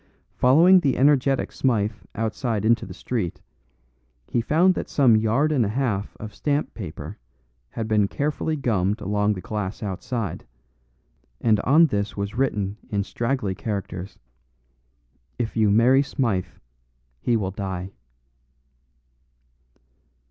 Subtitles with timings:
[0.33, 3.39] Following the energetic Smythe outside into the street,
[4.27, 7.19] he found that some yard and a half of stamp paper
[7.69, 10.43] had been carefully gummed along the glass outside,
[11.39, 14.17] and on this was written in straggly characters,
[15.37, 16.47] "If you marry Smythe,
[17.19, 17.91] he will die."